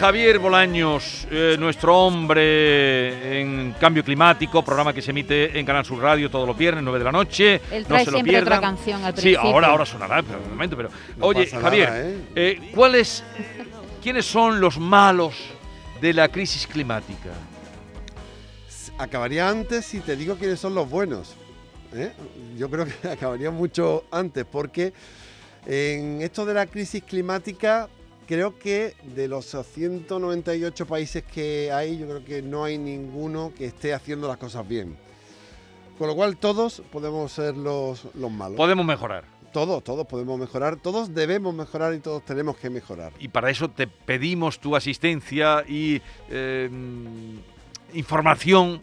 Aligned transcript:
Javier 0.00 0.38
Bolaños, 0.38 1.26
eh, 1.30 1.56
nuestro 1.58 1.94
hombre 2.06 3.38
en 3.40 3.72
cambio 3.78 4.02
climático, 4.02 4.64
programa 4.64 4.94
que 4.94 5.02
se 5.02 5.10
emite 5.10 5.58
en 5.58 5.66
Canal 5.66 5.84
Sur 5.84 6.00
Radio 6.00 6.30
todos 6.30 6.46
los 6.48 6.56
viernes, 6.56 6.82
9 6.82 6.98
de 6.98 7.04
la 7.04 7.12
noche. 7.12 7.60
Él 7.70 7.82
no 7.82 7.88
trae 7.88 8.04
se 8.06 8.10
lo 8.10 8.16
siempre 8.16 8.32
pierdan. 8.32 8.58
otra 8.58 8.60
canción 8.68 9.04
al 9.04 9.14
Sí, 9.16 9.20
principio. 9.20 9.40
ahora, 9.50 9.66
ahora 9.68 9.84
sonará, 9.84 10.22
pero 10.22 10.38
un 10.42 10.48
momento, 10.50 10.74
pero. 10.74 10.88
No 11.18 11.26
Oye, 11.26 11.46
Javier, 11.46 11.88
nada, 11.90 12.00
¿eh? 12.02 12.16
eh, 12.34 12.70
¿cuáles, 12.74 13.22
¿quiénes 14.02 14.24
son 14.24 14.58
los 14.58 14.78
malos 14.78 15.34
de 16.00 16.14
la 16.14 16.28
crisis 16.28 16.66
climática? 16.66 17.30
Acabaría 18.96 19.50
antes 19.50 19.84
si 19.84 20.00
te 20.00 20.16
digo 20.16 20.36
quiénes 20.36 20.58
son 20.60 20.74
los 20.74 20.88
buenos. 20.88 21.34
¿eh? 21.94 22.12
Yo 22.56 22.70
creo 22.70 22.86
que 22.86 23.06
acabaría 23.12 23.50
mucho 23.50 24.04
antes, 24.10 24.46
porque 24.50 24.94
en 25.66 26.22
esto 26.22 26.46
de 26.46 26.54
la 26.54 26.64
crisis 26.64 27.02
climática, 27.06 27.88
creo 28.30 28.56
que 28.56 28.94
de 29.02 29.26
los 29.26 29.44
198 29.44 30.86
países 30.86 31.24
que 31.24 31.72
hay, 31.72 31.98
yo 31.98 32.06
creo 32.06 32.24
que 32.24 32.42
no 32.42 32.62
hay 32.62 32.78
ninguno 32.78 33.52
que 33.58 33.64
esté 33.64 33.92
haciendo 33.92 34.28
las 34.28 34.36
cosas 34.36 34.68
bien. 34.68 34.96
Con 35.98 36.06
lo 36.06 36.14
cual 36.14 36.36
todos 36.36 36.80
podemos 36.92 37.32
ser 37.32 37.56
los, 37.56 38.06
los 38.14 38.30
malos. 38.30 38.56
Podemos 38.56 38.86
mejorar. 38.86 39.24
Todos, 39.52 39.82
todos 39.82 40.06
podemos 40.06 40.38
mejorar, 40.38 40.76
todos 40.76 41.12
debemos 41.12 41.52
mejorar 41.52 41.92
y 41.92 41.98
todos 41.98 42.24
tenemos 42.24 42.56
que 42.56 42.70
mejorar. 42.70 43.12
Y 43.18 43.26
para 43.26 43.50
eso 43.50 43.68
te 43.68 43.88
pedimos 43.88 44.60
tu 44.60 44.76
asistencia 44.76 45.64
y 45.66 46.00
eh, 46.28 46.70
información 47.94 48.80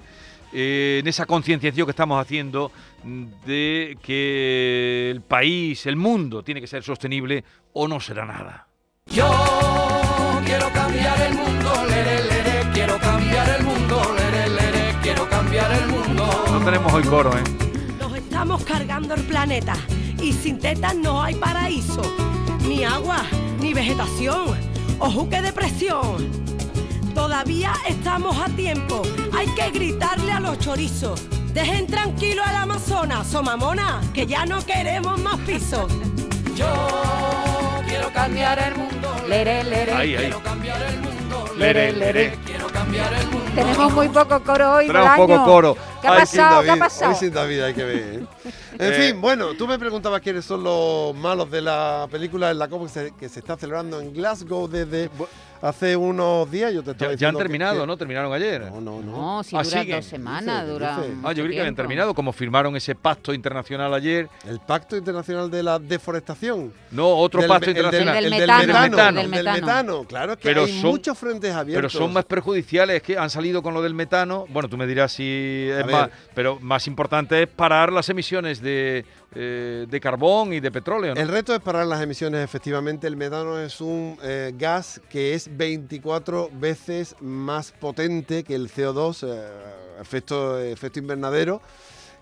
eh, 0.51 0.97
en 0.99 1.07
esa 1.07 1.25
concienciación 1.25 1.87
que 1.87 1.91
estamos 1.91 2.21
haciendo 2.21 2.69
de 3.45 3.97
que 4.03 5.09
el 5.09 5.21
país, 5.21 5.85
el 5.85 5.95
mundo, 5.95 6.43
tiene 6.43 6.59
que 6.59 6.67
ser 6.67 6.83
sostenible 6.83 7.45
o 7.71 7.87
no 7.87 8.01
será 8.01 8.25
nada. 8.25 8.66
Yo 9.09 9.29
quiero 10.45 10.71
cambiar 10.73 11.21
el 11.21 11.33
mundo, 11.35 11.73
lere, 11.89 12.23
lere, 12.23 12.71
quiero 12.73 12.99
cambiar 12.99 13.49
el 13.49 13.63
mundo, 13.63 14.01
lere, 14.15 14.49
lere, 14.49 14.95
quiero 15.01 15.29
cambiar 15.29 15.71
el 15.71 15.87
mundo. 15.87 16.45
No 16.51 16.59
tenemos 16.65 16.93
hoy 16.93 17.03
coro, 17.03 17.31
¿eh? 17.37 17.43
Nos 17.99 18.15
estamos 18.15 18.63
cargando 18.63 19.15
el 19.15 19.23
planeta 19.23 19.73
y 20.21 20.33
sin 20.33 20.59
tetas 20.59 20.95
no 20.95 21.21
hay 21.21 21.35
paraíso, 21.35 22.01
ni 22.61 22.83
agua, 22.83 23.23
ni 23.59 23.73
vegetación, 23.73 24.57
ojo 24.99 25.29
que 25.29 25.41
depresión. 25.41 26.29
Todavía 27.15 27.73
estamos 27.87 28.37
a 28.37 28.45
tiempo, 28.49 29.01
hay 29.35 29.47
que 29.55 29.71
gritarle 29.71 30.31
a 30.31 30.39
los 30.39 30.59
chorizos. 30.59 31.21
Dejen 31.53 31.87
tranquilo 31.87 32.43
al 32.43 32.55
Amazonas, 32.55 33.25
somamona, 33.25 34.01
que 34.13 34.27
ya 34.27 34.45
no 34.45 34.63
queremos 34.63 35.19
más 35.19 35.37
pisos. 35.39 35.91
Yo 36.55 36.67
quiero 37.87 38.11
cambiar 38.13 38.59
el 38.59 38.75
mundo, 38.75 38.96
Lere, 39.27 39.63
lere. 39.63 39.93
Ahí, 39.93 40.15
ahí. 40.15 40.23
quiero 40.25 40.41
cambiar 40.43 40.81
el 40.83 40.99
mundo, 40.99 41.45
Lere, 41.57 41.91
lere. 41.93 42.37
quiero 42.45 42.67
cambiar 42.67 43.13
el 43.13 43.27
mundo. 43.27 43.51
Tenemos 43.55 43.93
muy 43.93 44.09
poco 44.09 44.39
coro 44.43 44.73
hoy, 44.75 44.87
Trae 44.87 45.19
un 45.21 45.27
poco 45.27 45.43
coro. 45.45 45.77
¿Qué 46.01 46.07
ha 46.07 46.11
Ay, 46.13 46.25
sin 46.25 46.39
pasado? 46.39 46.61
¿Qué 46.61 46.67
ha 46.67 46.69
David, 46.69 46.79
pasado? 46.79 47.11
Hoy 47.11 47.17
sin 47.17 47.33
David 47.33 47.61
hay 47.61 47.73
que 47.73 47.83
ver. 47.83 47.97
¿eh? 47.97 48.25
En 48.79 48.93
Eh, 48.93 49.07
fin, 49.11 49.19
bueno, 49.21 49.55
tú 49.55 49.67
me 49.67 49.79
preguntabas 49.79 50.21
quiénes 50.21 50.45
son 50.45 50.63
los 50.63 51.15
malos 51.15 51.49
de 51.49 51.61
la 51.61 52.07
película 52.11 52.51
en 52.51 52.59
la 52.59 52.67
COP 52.67 52.83
que 52.83 52.89
se, 52.89 53.11
que 53.19 53.27
se 53.27 53.39
está 53.39 53.57
celebrando 53.57 53.99
en 53.99 54.13
Glasgow 54.13 54.67
desde 54.67 55.09
hace 55.61 55.95
unos 55.95 56.49
días. 56.51 56.73
Yo 56.73 56.83
te 56.83 56.91
estaba 56.91 57.11
Ya, 57.13 57.17
ya 57.17 57.29
han 57.29 57.35
terminado, 57.37 57.81
que- 57.81 57.87
¿no? 57.87 57.97
Terminaron 57.97 58.33
ayer. 58.33 58.61
No, 58.71 58.81
no, 58.81 59.01
no. 59.01 59.11
No, 59.37 59.43
si 59.43 59.55
Ah, 59.55 59.63
dura 59.63 59.83
dos 59.95 60.05
semanas, 60.05 60.61
Dice, 60.61 60.73
dura. 60.73 60.97
dice. 60.97 61.13
Ah, 61.23 61.33
yo 61.33 61.43
creí 61.43 61.55
que 61.55 61.61
habían 61.61 61.75
terminado, 61.75 62.13
como 62.13 62.31
firmaron 62.33 62.75
ese 62.75 62.95
pacto 62.95 63.33
internacional 63.33 63.93
ayer. 63.93 64.29
El 64.47 64.59
Pacto 64.59 64.95
Internacional 64.97 65.49
de 65.49 65.63
la 65.63 65.79
Deforestación. 65.79 66.73
No, 66.91 67.07
otro 67.09 67.41
Del- 67.41 67.49
pacto 67.49 67.69
internacional. 67.69 68.17
El 68.17 68.23
del 68.23 68.33
el 68.33 68.39
del 68.39 68.47
metano, 68.47 68.67
metano. 68.89 69.19
el 69.19 69.25
el 69.25 69.31
del 69.31 69.43
metano. 69.45 69.61
metano. 69.67 70.03
Claro, 70.05 70.31
es 70.33 70.37
que 70.39 70.43
Pero 70.43 70.63
hay 70.63 70.81
son- 70.81 70.91
muchos 70.91 71.17
frentes 71.17 71.53
abiertos. 71.53 71.91
Pero 71.93 72.03
son 72.05 72.13
más 72.13 72.25
perjudiciales 72.25 73.01
que 73.01 73.17
han 73.17 73.29
salido 73.29 73.61
con 73.61 73.73
lo 73.73 73.81
del 73.81 73.93
metano. 73.93 74.45
Bueno, 74.49 74.69
tú 74.69 74.77
me 74.77 74.87
dirás 74.87 75.11
si 75.11 75.67
es 75.71 75.83
A 75.83 75.87
más. 75.87 76.01
ver. 76.07 76.11
Pero 76.33 76.59
más 76.61 76.87
importante 76.87 77.43
es 77.43 77.47
parar 77.47 77.91
las 77.91 78.07
emisiones 78.09 78.61
de, 78.61 79.05
eh, 79.35 79.85
de 79.89 79.99
carbón 79.99 80.53
y 80.53 80.59
de 80.59 80.71
petróleo. 80.71 81.13
¿no? 81.15 81.21
El 81.21 81.27
reto 81.27 81.53
es 81.53 81.59
parar 81.61 81.85
las 81.87 82.01
emisiones, 82.01 82.43
efectivamente. 82.43 83.07
El 83.07 83.17
metano 83.17 83.59
es 83.59 83.81
un 83.81 84.17
eh, 84.23 84.51
gas 84.57 85.01
que 85.09 85.33
es 85.33 85.46
24 85.47 86.49
veces 86.53 87.15
más 87.21 87.71
potente 87.71 88.43
que 88.43 88.55
el 88.55 88.69
CO2, 88.69 89.23
eh, 89.27 89.47
efecto, 90.01 90.59
efecto 90.59 90.99
invernadero. 90.99 91.61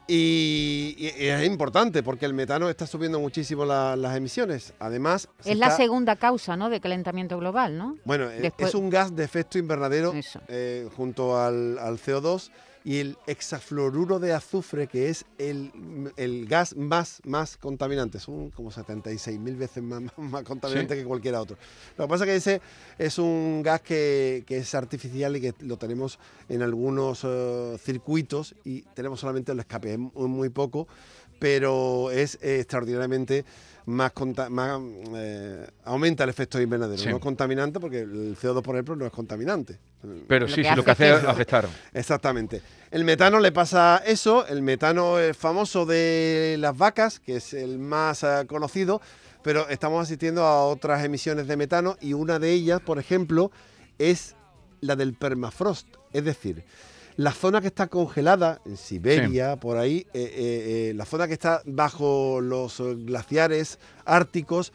Y, 0.07 0.95
es 1.17 1.43
importante 1.47 2.03
porque 2.03 2.25
el 2.27 2.33
metano 2.35 2.69
está 2.69 2.85
subiendo 2.85 3.19
muchísimo 3.19 3.65
la- 3.65 3.95
las 3.95 4.15
emisiones. 4.15 4.73
Además, 4.77 5.27
se 5.39 5.53
Es 5.53 5.57
la 5.57 5.67
está- 5.67 5.77
segunda 5.77 6.15
causa, 6.15 6.55
¿no? 6.55 6.69
De 6.69 6.79
calentamiento 6.79 7.39
global, 7.39 7.75
¿no? 7.77 7.97
Bueno, 8.05 8.29
eh, 8.29 8.39
Después- 8.39 8.69
es 8.69 8.75
un 8.75 8.91
gas 8.91 9.15
de 9.15 9.23
efecto 9.23 9.57
invernadero 9.57 10.13
eh, 10.47 10.87
junto 10.95 11.39
al, 11.39 11.79
al 11.79 11.97
CO2 11.97 12.51
y 12.85 12.99
el 12.99 13.17
hexafluoruro 13.25 14.19
de 14.19 14.31
azufre, 14.31 14.85
que 14.85 15.09
es 15.09 15.25
el, 15.39 15.71
el 16.17 16.45
gas 16.45 16.75
más, 16.75 17.19
más 17.25 17.57
contaminante. 17.57 18.19
Son 18.19 18.51
como 18.51 18.69
76 18.69 19.39
mil 19.39 19.55
veces 19.55 19.81
más, 19.81 20.03
más, 20.17 20.43
contaminante 20.43 20.95
que 20.95 21.03
cualquier 21.03 21.33
otro. 21.33 21.57
Lo 21.97 22.05
que 22.05 22.09
pasa 22.09 22.25
es 22.25 22.29
que 22.29 22.35
ese 22.35 22.61
es 22.99 23.17
un 23.17 23.63
gas 23.63 23.81
que, 23.81 24.43
que 24.45 24.57
es 24.57 24.75
artificial 24.75 25.35
y 25.35 25.41
que 25.41 25.55
lo 25.61 25.77
tenemos 25.77 26.19
en 26.47 26.61
algunos 26.61 27.21
eh, 27.23 27.75
circuitos 27.83 28.53
y 28.63 28.83
tenemos 28.93 29.19
solamente 29.19 29.51
el 29.51 29.59
escape, 29.59 29.93
es 29.93 29.99
muy, 29.99 30.27
muy 30.27 30.49
poco, 30.49 30.87
pero 31.39 32.11
es 32.11 32.35
eh, 32.35 32.59
extraordinariamente 32.59 33.45
más, 33.85 34.11
conta- 34.13 34.49
más 34.49 34.79
eh, 35.15 35.67
aumenta 35.83 36.23
el 36.23 36.29
efecto 36.29 36.59
invernadero. 36.59 37.01
Sí. 37.01 37.09
No 37.09 37.17
es 37.17 37.21
contaminante 37.21 37.79
porque 37.79 37.99
el 38.01 38.35
CO2, 38.37 38.61
por 38.61 38.75
ejemplo, 38.75 38.95
no 38.95 39.05
es 39.05 39.11
contaminante. 39.11 39.77
Pero 40.27 40.47
Lo 40.47 40.53
sí, 40.53 40.63
sí, 40.63 40.75
lo 40.75 40.83
que 40.83 40.91
hace 40.91 41.13
es 41.13 41.23
afectar. 41.23 41.67
Exactamente. 41.93 42.61
El 42.91 43.03
metano 43.05 43.39
le 43.39 43.51
pasa 43.51 44.01
eso, 44.05 44.45
el 44.47 44.61
metano 44.61 45.19
es 45.19 45.35
famoso 45.35 45.85
de 45.85 46.55
las 46.59 46.77
vacas, 46.77 47.19
que 47.19 47.37
es 47.37 47.53
el 47.53 47.79
más 47.79 48.23
eh, 48.23 48.45
conocido, 48.47 49.01
pero 49.43 49.67
estamos 49.69 50.01
asistiendo 50.03 50.43
a 50.43 50.65
otras 50.65 51.03
emisiones 51.03 51.47
de 51.47 51.57
metano 51.57 51.97
y 52.01 52.13
una 52.13 52.39
de 52.39 52.51
ellas, 52.51 52.81
por 52.81 52.99
ejemplo, 52.99 53.51
es 53.99 54.35
la 54.81 54.95
del 54.95 55.13
permafrost, 55.13 55.87
es 56.13 56.23
decir, 56.25 56.63
la 57.17 57.31
zona 57.31 57.61
que 57.61 57.67
está 57.67 57.87
congelada 57.87 58.61
en 58.65 58.77
Siberia, 58.77 59.55
por 59.55 59.77
ahí, 59.77 60.05
eh, 60.13 60.21
eh, 60.23 60.89
eh, 60.89 60.93
la 60.95 61.05
zona 61.05 61.27
que 61.27 61.33
está 61.33 61.61
bajo 61.65 62.41
los 62.41 62.81
glaciares 63.05 63.79
árticos, 64.03 64.73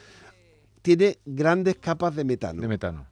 tiene 0.82 1.18
grandes 1.26 1.76
capas 1.76 2.16
de 2.16 2.24
metano 2.24 2.62
De 2.62 2.68
metano. 2.68 3.06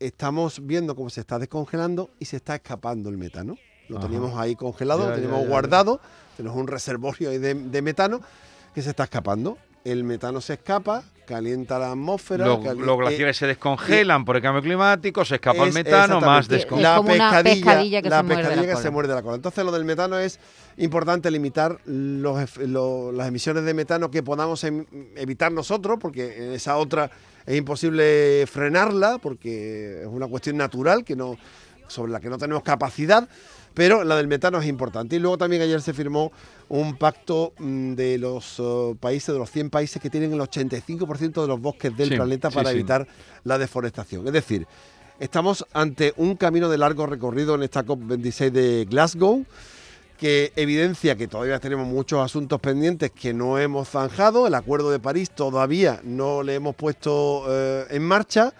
estamos 0.00 0.66
viendo 0.66 0.94
cómo 0.96 1.10
se 1.10 1.20
está 1.20 1.38
descongelando 1.38 2.10
y 2.18 2.24
se 2.24 2.36
está 2.36 2.54
escapando 2.54 3.10
el 3.10 3.18
metano. 3.18 3.56
Lo 3.88 3.98
Ajá. 3.98 4.06
teníamos 4.06 4.38
ahí 4.38 4.56
congelado, 4.56 5.02
Ya, 5.02 5.08
lo 5.10 5.14
tenemos 5.16 5.38
ya, 5.40 5.42
ya. 5.44 5.48
guardado, 5.50 6.00
tenemos 6.38 6.56
un 6.58 6.66
reservorio 6.66 7.30
de 7.38 7.82
metano 7.82 8.20
que 8.74 8.80
se 8.82 8.90
está 8.90 9.04
escapando. 9.04 9.58
El 9.84 10.02
metano 10.02 10.40
se 10.40 10.54
escapa, 10.54 11.02
calienta 11.26 11.78
la 11.78 11.90
atmósfera. 11.92 12.46
Los, 12.46 12.58
cali- 12.64 12.80
los 12.80 12.94
eh, 12.96 13.00
glaciares 13.00 13.36
se 13.36 13.46
descongelan 13.46 14.24
por 14.24 14.36
el 14.36 14.42
cambio 14.42 14.62
climático, 14.62 15.24
se 15.26 15.34
escapa 15.34 15.62
el 15.64 15.72
metano, 15.74 16.20
más. 16.22 16.48
Es 16.50 16.66
la 16.70 17.02
pescadilla, 17.02 17.42
pescadilla 17.42 18.02
que 18.02 18.08
la 18.08 18.16
se 18.18 18.22
muerde 18.22 18.42
la 18.42 18.48
pescadilla 18.48 18.66
que 18.66 18.72
cola. 18.72 18.82
se 18.82 18.90
muerde 18.90 19.14
la 19.14 19.22
cola. 19.22 19.36
Entonces 19.36 19.64
lo 19.64 19.72
del 19.72 19.84
metano 19.84 20.18
es 20.18 20.40
importante 20.78 21.30
limitar 21.30 21.78
los 21.84 22.56
lo- 22.58 23.12
las 23.12 23.28
emisiones 23.28 23.64
de 23.64 23.74
metano 23.74 24.10
que 24.10 24.22
podamos 24.22 24.64
em- 24.64 24.86
evitar 25.16 25.52
nosotros, 25.52 25.98
porque 26.00 26.46
en 26.46 26.52
esa 26.52 26.76
otra 26.78 27.10
es 27.44 27.56
imposible 27.56 28.46
frenarla, 28.50 29.18
porque 29.18 30.00
es 30.00 30.06
una 30.06 30.26
cuestión 30.28 30.56
natural 30.56 31.04
que 31.04 31.14
no 31.14 31.36
sobre 31.88 32.12
la 32.12 32.20
que 32.20 32.28
no 32.28 32.38
tenemos 32.38 32.62
capacidad, 32.62 33.28
pero 33.74 34.04
la 34.04 34.16
del 34.16 34.28
metano 34.28 34.58
es 34.60 34.66
importante. 34.66 35.16
Y 35.16 35.18
luego 35.18 35.36
también 35.38 35.62
ayer 35.62 35.80
se 35.82 35.92
firmó 35.92 36.30
un 36.68 36.96
pacto 36.96 37.52
mm, 37.58 37.94
de 37.94 38.18
los 38.18 38.56
eh, 38.58 38.94
países, 39.00 39.32
de 39.34 39.38
los 39.38 39.50
100 39.50 39.70
países 39.70 40.00
que 40.00 40.10
tienen 40.10 40.32
el 40.32 40.40
85% 40.40 41.42
de 41.42 41.48
los 41.48 41.60
bosques 41.60 41.96
del 41.96 42.10
Sí, 42.10 42.14
planeta 42.16 42.50
para 42.50 42.70
sí. 42.70 42.74
evitar 42.76 43.06
la 43.44 43.58
deforestación. 43.58 44.26
Es 44.26 44.32
decir, 44.32 44.66
estamos 45.18 45.66
ante 45.72 46.14
un 46.16 46.36
camino 46.36 46.68
de 46.68 46.78
largo 46.78 47.06
recorrido 47.06 47.54
en 47.56 47.62
esta 47.64 47.84
COP26 47.84 48.50
de 48.50 48.86
Glasgow 48.88 49.44
que 50.18 50.52
evidencia 50.54 51.16
que 51.16 51.26
todavía 51.26 51.58
tenemos 51.58 51.88
muchos 51.88 52.24
asuntos 52.24 52.60
pendientes 52.60 53.10
que 53.10 53.34
no 53.34 53.58
hemos 53.58 53.88
zanjado. 53.88 54.46
El 54.46 54.54
Acuerdo 54.54 54.92
de 54.92 55.00
París 55.00 55.30
todavía 55.32 56.00
no 56.04 56.44
le 56.44 56.54
hemos 56.54 56.76
puesto 56.76 57.44
eh, 57.48 57.86
en 57.90 58.02
marcha. 58.04 58.54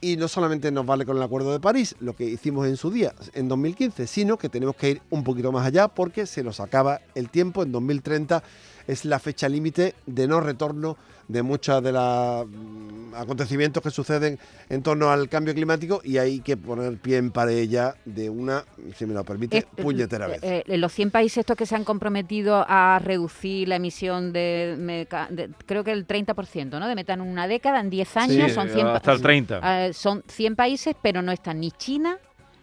Y 0.00 0.16
no 0.16 0.28
solamente 0.28 0.70
nos 0.70 0.86
vale 0.86 1.04
con 1.04 1.16
el 1.16 1.22
Acuerdo 1.22 1.50
de 1.50 1.58
París, 1.58 1.96
lo 1.98 2.14
que 2.14 2.24
hicimos 2.24 2.68
en 2.68 2.76
su 2.76 2.90
día, 2.90 3.14
en 3.34 3.48
2015, 3.48 4.06
sino 4.06 4.36
que 4.38 4.48
tenemos 4.48 4.76
que 4.76 4.90
ir 4.90 5.02
un 5.10 5.24
poquito 5.24 5.50
más 5.50 5.66
allá 5.66 5.88
porque 5.88 6.26
se 6.26 6.44
nos 6.44 6.60
acaba 6.60 7.00
el 7.16 7.30
tiempo. 7.30 7.64
En 7.64 7.72
2030 7.72 8.42
es 8.86 9.04
la 9.04 9.18
fecha 9.18 9.48
límite 9.48 9.94
de 10.06 10.28
no 10.28 10.40
retorno 10.40 10.96
de 11.28 11.42
muchos 11.42 11.82
de 11.82 11.92
los 11.92 12.46
mm, 12.48 13.14
acontecimientos 13.14 13.82
que 13.82 13.90
suceden 13.90 14.38
en 14.68 14.82
torno 14.82 15.10
al 15.10 15.28
cambio 15.28 15.54
climático 15.54 16.00
y 16.04 16.18
hay 16.18 16.40
que 16.40 16.56
poner 16.56 16.96
pie 16.98 17.18
en 17.18 17.30
pared 17.30 17.68
ya 17.68 17.94
de 18.04 18.30
una, 18.30 18.64
si 18.96 19.06
me 19.06 19.14
lo 19.14 19.24
permite, 19.24 19.58
Eh, 19.58 19.66
puñetera 19.82 20.26
eh, 20.26 20.30
vez. 20.30 20.40
eh, 20.42 20.76
los 20.78 20.92
100 20.92 21.10
países 21.10 21.38
estos 21.38 21.56
que 21.56 21.66
se 21.66 21.74
han 21.76 21.84
comprometido 21.84 22.64
a 22.68 22.98
reducir 23.02 23.68
la 23.68 23.76
emisión 23.76 24.32
de, 24.32 24.76
meca- 24.78 25.28
de- 25.30 25.50
creo 25.66 25.84
que 25.84 25.92
el 25.92 26.06
30%, 26.06 26.78
¿no? 26.78 26.88
De 26.88 26.94
metano 26.94 27.24
en 27.24 27.30
una 27.30 27.46
década, 27.48 27.80
en 27.80 27.90
10 27.90 28.16
años 28.16 28.48
Sí, 28.50 28.54
son 28.54 28.68
100 28.68 28.86
pa- 28.86 28.96
hasta 28.96 29.12
el 29.12 29.20
30. 29.22 29.86
eh, 29.88 29.92
son 29.92 30.22
100 30.28 30.56
países, 30.56 30.94
pero 31.02 31.20
no 31.22 31.32
están 31.32 31.60
ni 31.60 31.70
China, 31.72 32.16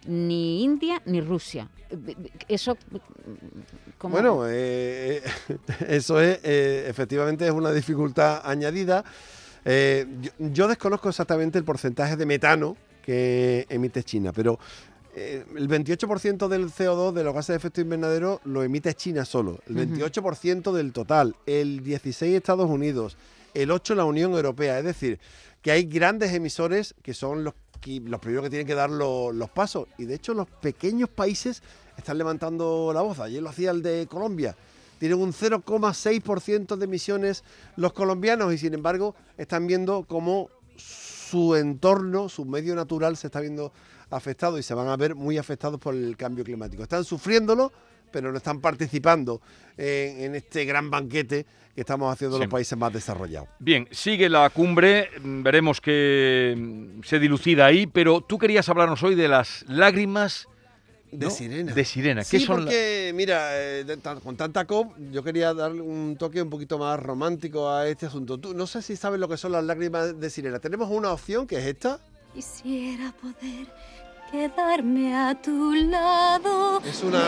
ni 0.06 0.62
India, 0.62 1.00
ni 1.06 1.20
Rusia. 1.20 1.68
Eh, 1.90 2.14
Eso 2.48 2.76
como 3.98 4.12
Bueno, 4.14 4.42
eh, 4.48 5.22
eso 5.88 6.20
es, 6.20 6.40
eh, 6.42 6.86
efectivamente, 6.88 7.46
es 7.46 7.52
una 7.52 7.72
dificultad 7.72 8.40
añadida. 8.44 9.04
Eh, 9.64 10.06
yo, 10.20 10.30
yo 10.38 10.68
desconozco 10.68 11.08
exactamente 11.08 11.58
el 11.58 11.64
porcentaje 11.64 12.16
de 12.16 12.26
metano 12.26 12.76
que 13.02 13.66
emite 13.68 14.02
China, 14.04 14.32
pero 14.32 14.58
eh, 15.14 15.44
el 15.56 15.68
28% 15.68 16.48
del 16.48 16.66
CO2 16.70 17.12
de 17.12 17.24
los 17.24 17.34
gases 17.34 17.54
de 17.54 17.56
efecto 17.56 17.80
invernadero 17.80 18.40
lo 18.44 18.62
emite 18.62 18.92
China 18.94 19.24
solo, 19.24 19.60
el 19.66 19.76
Ujú. 19.76 19.96
28% 19.96 20.72
del 20.72 20.92
total, 20.92 21.34
el 21.46 21.82
16 21.82 22.34
Estados 22.36 22.68
Unidos, 22.68 23.16
el 23.54 23.70
8 23.70 23.94
la 23.94 24.04
Unión 24.04 24.32
Europea, 24.34 24.78
es 24.78 24.84
decir, 24.84 25.18
que 25.62 25.70
hay 25.72 25.84
grandes 25.84 26.32
emisores 26.32 26.94
que 27.02 27.14
son 27.14 27.42
los, 27.44 27.54
los 27.84 28.20
primeros 28.20 28.44
que 28.44 28.50
tienen 28.50 28.66
que 28.66 28.74
dar 28.74 28.90
lo- 28.90 29.32
los 29.32 29.50
pasos 29.50 29.86
y 29.98 30.04
de 30.04 30.14
hecho 30.14 30.34
los 30.34 30.48
pequeños 30.48 31.08
países 31.08 31.62
están 31.96 32.18
levantando 32.18 32.90
la 32.94 33.02
voz. 33.02 33.20
Ayer 33.20 33.42
lo 33.42 33.48
hacía 33.50 33.70
el 33.70 33.82
de 33.82 34.06
Colombia. 34.08 34.56
Tienen 34.98 35.20
un 35.20 35.32
0,6% 35.32 36.76
de 36.76 36.84
emisiones 36.84 37.44
los 37.76 37.92
colombianos 37.92 38.52
y 38.52 38.58
sin 38.58 38.74
embargo 38.74 39.14
están 39.36 39.66
viendo 39.66 40.04
cómo 40.08 40.48
su 40.76 41.54
entorno, 41.54 42.28
su 42.28 42.44
medio 42.44 42.74
natural 42.74 43.16
se 43.16 43.26
está 43.28 43.40
viendo 43.40 43.72
afectado 44.10 44.58
y 44.58 44.62
se 44.62 44.74
van 44.74 44.88
a 44.88 44.96
ver 44.96 45.14
muy 45.14 45.36
afectados 45.38 45.80
por 45.80 45.94
el 45.94 46.16
cambio 46.16 46.44
climático. 46.44 46.82
Están 46.82 47.04
sufriéndolo, 47.04 47.72
pero 48.10 48.30
no 48.32 48.38
están 48.38 48.60
participando 48.60 49.40
en, 49.76 50.20
en 50.22 50.34
este 50.34 50.64
gran 50.64 50.90
banquete 50.90 51.46
que 51.74 51.80
estamos 51.82 52.10
haciendo 52.12 52.36
Sí. 52.38 52.42
los 52.44 52.50
países 52.50 52.78
más 52.78 52.92
desarrollados. 52.92 53.48
Bien, 53.58 53.86
sigue 53.90 54.28
la 54.30 54.48
cumbre, 54.50 55.10
mm, 55.22 55.42
veremos 55.42 55.80
que 55.80 56.54
mm, 56.56 57.02
se 57.04 57.18
dilucida 57.18 57.66
ahí, 57.66 57.86
pero 57.86 58.20
tú 58.22 58.38
querías 58.38 58.68
hablarnos 58.68 59.02
hoy 59.02 59.14
de 59.14 59.28
las 59.28 59.64
lágrimas 59.68 60.48
De 61.12 61.26
¿no? 61.26 61.30
sirena. 61.30 61.72
De 61.74 61.84
sirena. 61.84 62.22
¿Qué 62.22 62.38
Sí, 62.40 62.44
son 62.46 62.64
la- 62.64 62.72
mira, 63.14 63.56
eh, 63.62 63.84
de 63.84 63.96
tan- 63.98 64.20
con 64.20 64.36
tanta 64.36 64.64
COP, 64.64 64.92
yo 65.12 65.22
quería 65.22 65.54
darle 65.54 65.80
un 65.82 66.16
toque 66.18 66.42
un 66.42 66.50
poquito 66.50 66.78
más 66.78 66.98
romántico 66.98 67.70
a 67.70 67.86
este 67.86 68.06
asunto. 68.06 68.38
Tú, 68.38 68.54
no 68.54 68.66
sé 68.66 68.82
si 68.82 68.96
sabes 68.96 69.20
lo 69.20 69.28
que 69.28 69.36
son 69.36 69.52
las 69.52 69.62
lágrimas 69.64 70.18
de 70.18 70.30
sirena. 70.30 70.58
Tenemos 70.58 70.90
una 70.90 71.12
opción 71.12 71.46
que 71.46 71.58
es 71.58 71.64
esta. 71.66 72.00
Quisiera 72.34 73.12
poder 73.20 73.66
quedarme 74.30 75.14
a 75.14 75.34
tu 75.40 75.72
lado. 75.74 76.80
Es 76.84 77.02
una 77.02 77.22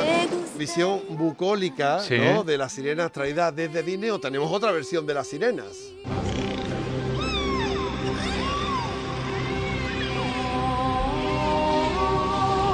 visión 0.56 1.00
bucólica 1.10 2.00
Sí. 2.00 2.16
¿no? 2.18 2.44
de 2.44 2.58
las 2.58 2.72
sirenas 2.72 3.12
traídas 3.12 3.54
desde 3.54 3.82
Disney 3.82 4.10
o 4.10 4.18
tenemos 4.18 4.50
otra 4.52 4.72
versión 4.72 5.06
de 5.06 5.14
las 5.14 5.26
sirenas. 5.26 5.92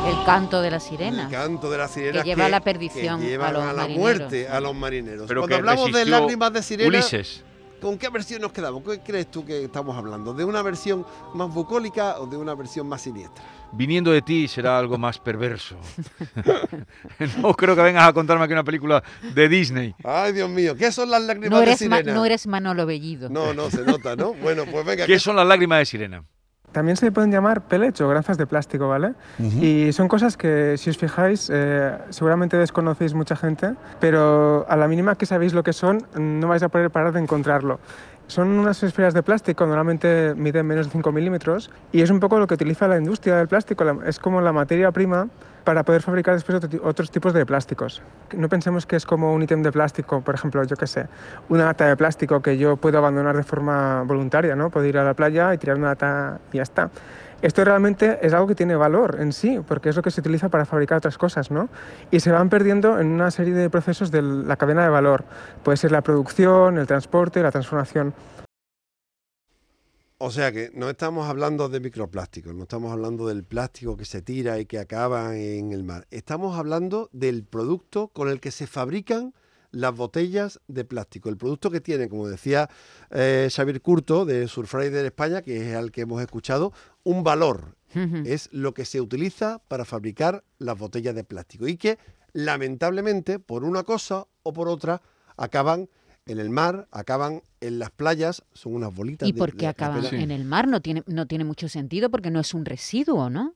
el 0.07 0.25
canto 0.25 0.61
de 0.61 0.71
la 0.71 0.81
sirena. 0.81 1.25
El 1.25 1.31
canto 1.31 1.71
de 1.71 1.79
las 1.79 1.91
sirenas 1.91 2.23
Que 2.23 2.29
lleva 2.31 2.47
a 2.47 2.49
la 2.51 2.61
perdición 2.61 3.21
que 3.21 3.27
llevan 3.29 3.49
a 3.49 3.53
los 3.53 3.63
a 3.63 3.67
la 3.69 3.73
marineros. 3.83 3.99
muerte 4.01 4.49
a 4.49 4.61
los 4.61 4.75
marineros. 4.75 5.25
Pero 5.27 5.41
Cuando 5.43 5.57
hablamos 5.57 5.93
de 5.93 6.05
lágrimas 6.05 6.53
de 6.53 6.63
sirena, 6.63 6.89
Ulises. 6.89 7.43
¿con 7.81 7.97
qué 7.99 8.09
versión 8.11 8.43
nos 8.43 8.53
quedamos? 8.53 8.83
¿Qué 8.85 9.01
crees 9.01 9.31
tú 9.31 9.45
que 9.45 9.65
estamos 9.65 9.97
hablando? 9.97 10.35
¿De 10.35 10.45
una 10.45 10.63
versión 10.63 11.07
más 11.35 11.53
bucólica 11.53 12.21
o 12.21 12.27
de 12.27 12.37
una 12.37 12.55
versión 12.55 12.87
más 12.87 13.01
siniestra? 13.03 13.43
Viniendo 13.73 14.13
de 14.13 14.23
ti 14.23 14.47
será 14.49 14.79
algo 14.79 14.99
más 14.99 15.19
perverso. 15.19 15.77
no 17.43 17.55
creo 17.55 17.75
que 17.75 17.83
vengas 17.83 18.09
a 18.09 18.13
contarme 18.13 18.45
aquí 18.45 18.53
una 18.53 18.65
película 18.65 19.03
de 19.35 19.49
Disney. 19.49 19.95
Ay, 20.05 20.33
Dios 20.33 20.49
mío, 20.49 20.77
¿qué 20.77 20.93
son 20.93 21.11
las 21.11 21.23
lágrimas 21.23 21.51
No 21.51 21.61
de 21.61 21.77
sirena? 21.77 22.13
no 22.15 22.25
eres 22.25 22.47
Manolo 22.47 22.87
Bellido. 22.87 23.29
No, 23.29 23.53
no, 23.53 23.71
se 23.71 23.83
nota, 23.83 24.17
¿no? 24.17 24.35
Bueno, 24.35 24.65
pues 24.71 24.85
venga. 24.85 25.07
¿Qué 25.07 25.19
son 25.19 25.37
las 25.37 25.47
lágrimas 25.47 25.81
de 25.81 25.87
sirena? 25.87 26.25
También 26.75 26.97
se 26.97 27.13
pueden 27.13 27.31
llamar 27.31 27.69
pellets 27.69 28.01
o 28.01 28.09
granzas 28.09 28.37
de 28.37 28.49
plástico, 28.49 28.89
¿vale? 28.89 29.15
Y 29.39 29.93
son 29.93 30.09
cosas 30.09 30.37
que, 30.37 30.75
si 30.77 30.91
os 30.91 30.99
fijáis, 30.99 31.49
eh, 31.53 31.97
seguramente 32.11 32.57
desconocéis 32.57 33.15
mucha 33.15 33.37
gente, 33.37 33.75
pero 34.01 34.67
a 34.69 34.77
la 34.77 34.89
mínima 34.89 35.15
que 35.15 35.25
sabéis 35.25 35.53
lo 35.55 35.63
que 35.63 35.73
son, 35.73 36.05
no 36.17 36.49
vais 36.49 36.65
a 36.65 36.69
poder 36.69 36.91
parar 36.91 37.13
de 37.13 37.21
encontrarlo. 37.21 37.79
Son 38.27 38.49
unas 38.49 38.83
esferas 38.83 39.13
de 39.13 39.23
plástico, 39.23 39.67
normalmente 39.67 40.35
miden 40.35 40.67
menos 40.67 40.87
de 40.87 40.93
5 40.93 41.13
milímetros, 41.13 41.71
y 41.93 42.01
es 42.01 42.11
un 42.11 42.21
poco 42.21 42.39
lo 42.39 42.47
que 42.47 42.55
utiliza 42.55 42.89
la 42.89 42.97
industria 42.97 43.37
del 43.37 43.49
plástico, 43.49 43.85
es 44.03 44.19
como 44.19 44.41
la 44.41 44.53
materia 44.53 44.91
prima 44.93 45.29
para 45.65 45.83
poder 45.83 46.03
fabricar 46.03 46.35
después 46.35 46.61
otros 46.83 47.11
tipos 47.11 47.33
de 47.35 47.45
plásticos. 47.45 48.03
No 48.37 48.49
pensemos 48.49 48.87
que 48.87 48.97
es 48.97 49.05
como 49.05 49.35
un 49.35 49.43
ítem 49.43 49.63
de 49.63 49.73
plástico, 49.73 50.23
por 50.23 50.35
ejemplo, 50.35 50.65
yo 50.65 50.77
qué 50.77 50.87
sé, 50.87 51.07
una 51.49 51.67
lata 51.67 51.87
de 51.87 51.97
plástico 51.97 52.41
que 52.41 52.57
yo 52.57 52.77
puedo 52.77 52.99
abandonar 52.99 53.37
de 53.37 53.43
forma 53.43 54.03
voluntaria, 54.03 54.57
¿no? 54.57 54.71
Puedo 54.71 54.87
ir 54.87 54.99
a 54.99 55.05
la 55.05 55.15
playa 55.15 55.53
y 55.53 55.59
tirar 55.59 55.77
una 55.77 55.89
lata 55.89 56.41
y 56.53 56.57
ya 56.57 56.63
está. 56.63 56.91
Esto 57.45 57.63
realmente 57.63 58.21
es 58.23 58.33
algo 58.33 58.47
que 58.47 58.55
tiene 58.55 58.75
valor 58.75 59.19
en 59.21 59.31
sí, 59.31 59.61
porque 59.69 59.91
es 59.91 59.97
lo 59.97 60.01
que 60.01 60.11
se 60.11 60.23
utiliza 60.23 60.49
para 60.49 60.65
fabricar 60.65 60.97
otras 60.97 61.19
cosas, 61.19 61.51
¿no? 61.51 61.69
Y 62.11 62.21
se 62.21 62.33
van 62.33 62.49
perdiendo 62.49 62.99
en 62.99 63.09
una 63.09 63.31
serie 63.31 63.53
de 63.53 63.69
procesos 63.69 64.11
de 64.11 64.23
la 64.23 64.57
cadena 64.57 64.83
de 64.83 64.89
valor. 64.89 65.27
Puede 65.63 65.77
ser 65.77 65.93
la 65.93 66.01
producción, 66.01 66.79
el 66.79 66.87
transporte, 66.87 67.43
la 67.43 67.51
transformación. 67.51 68.15
O 70.17 70.31
sea 70.31 70.53
que 70.53 70.71
no 70.73 70.89
estamos 70.89 71.29
hablando 71.29 71.69
de 71.69 71.81
microplásticos, 71.81 72.55
no 72.55 72.63
estamos 72.63 72.91
hablando 72.91 73.27
del 73.27 73.45
plástico 73.45 73.95
que 73.95 74.07
se 74.07 74.23
tira 74.23 74.59
y 74.59 74.65
que 74.65 74.79
acaba 74.79 75.37
en 75.37 75.73
el 75.73 75.85
mar. 75.85 76.07
Estamos 76.11 76.59
hablando 76.59 77.11
del 77.13 77.45
producto 77.45 78.09
con 78.09 78.31
el 78.31 78.41
que 78.41 78.53
se 78.53 78.67
fabrican 78.67 79.35
las 79.75 79.95
botellas 79.95 80.61
de 80.69 80.85
plástico. 80.85 81.29
El 81.29 81.37
producto 81.37 81.71
que 81.71 81.81
tiene, 81.81 82.09
como 82.09 82.29
decía 82.29 82.71
eh, 83.11 83.49
Xavier 83.51 83.81
Curto 83.83 84.25
de 84.25 84.49
Surfrider 84.49 85.05
España, 85.05 85.43
que 85.43 85.71
es 85.71 85.77
al 85.77 85.91
que 85.91 86.03
hemos 86.03 86.23
escuchado, 86.23 86.73
un 87.03 87.25
valor. 87.25 87.77
Es 88.25 88.49
lo 88.51 88.75
que 88.75 88.85
se 88.85 89.01
utiliza 89.01 89.61
para 89.69 89.85
fabricar 89.85 90.43
las 90.59 90.77
botellas 90.77 91.15
de 91.15 91.23
plástico 91.23 91.69
y 91.69 91.77
que 91.77 91.97
lamentablemente 92.33 93.39
por 93.39 93.63
una 93.63 93.85
cosa 93.85 94.27
o 94.43 94.53
por 94.53 94.67
otra 94.67 95.01
acaban 95.37 95.89
en 96.27 96.41
el 96.41 96.51
mar, 96.51 96.89
acaban 96.91 97.43
en 97.61 97.79
las 97.79 97.93
playas, 97.93 98.43
son 98.53 98.75
unas 98.75 98.93
bolitas 98.93 99.29
¿Y 99.29 99.33
por 99.33 99.55
qué 99.55 99.69
acaban 99.69 100.05
en 100.07 100.33
el 100.33 100.45
mar? 100.45 100.67
No 100.67 100.83
tiene, 100.83 101.05
no 101.07 101.27
tiene 101.27 101.45
mucho 101.45 101.69
sentido 101.69 102.11
porque 102.11 102.33
no 102.33 102.41
es 102.41 102.53
un 102.53 102.65
residuo, 102.65 103.31
¿no? 103.31 103.55